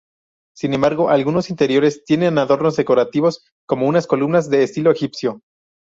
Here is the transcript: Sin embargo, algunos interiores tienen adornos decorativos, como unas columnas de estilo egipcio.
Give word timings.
Sin 0.55 0.73
embargo, 0.73 1.09
algunos 1.11 1.51
interiores 1.51 2.03
tienen 2.03 2.39
adornos 2.39 2.75
decorativos, 2.75 3.45
como 3.67 3.85
unas 3.87 4.07
columnas 4.07 4.49
de 4.49 4.63
estilo 4.63 4.89
egipcio. 4.89 5.43